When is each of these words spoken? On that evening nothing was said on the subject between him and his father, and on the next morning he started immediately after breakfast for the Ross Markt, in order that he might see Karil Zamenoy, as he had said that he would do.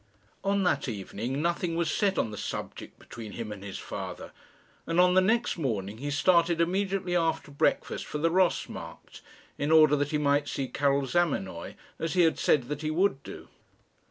On 0.43 0.63
that 0.63 0.87
evening 0.87 1.43
nothing 1.43 1.75
was 1.75 1.91
said 1.91 2.17
on 2.17 2.31
the 2.31 2.35
subject 2.35 2.97
between 2.97 3.33
him 3.33 3.51
and 3.51 3.63
his 3.63 3.77
father, 3.77 4.31
and 4.87 4.99
on 4.99 5.13
the 5.13 5.21
next 5.21 5.59
morning 5.59 5.99
he 5.99 6.09
started 6.09 6.59
immediately 6.59 7.15
after 7.15 7.51
breakfast 7.51 8.07
for 8.07 8.17
the 8.17 8.31
Ross 8.31 8.67
Markt, 8.67 9.21
in 9.59 9.71
order 9.71 9.95
that 9.95 10.09
he 10.09 10.17
might 10.17 10.47
see 10.47 10.67
Karil 10.67 11.05
Zamenoy, 11.05 11.75
as 11.99 12.13
he 12.15 12.21
had 12.21 12.39
said 12.39 12.63
that 12.63 12.81
he 12.81 12.89
would 12.89 13.21
do. 13.21 13.47